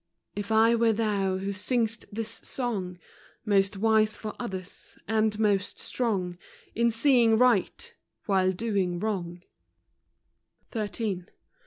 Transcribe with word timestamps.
If 0.35 0.51
I 0.51 0.73
were 0.73 0.93
thou 0.93 1.37
who 1.37 1.53
sing'st 1.53 2.05
this 2.11 2.39
song, 2.41 2.97
Most 3.45 3.77
wise 3.77 4.15
for 4.17 4.33
others, 4.39 4.97
and 5.07 5.37
most 5.37 5.79
strong 5.79 6.39
In 6.73 6.89
seeing 6.89 7.37
right, 7.37 7.93
while 8.25 8.51
doing 8.51 8.97
wrong, 8.97 9.43
52 9.43 9.45
FROM 9.45 9.45
QUEENS' 9.45 10.73
GARDENS. 10.73 11.27
XIII. 11.27 11.33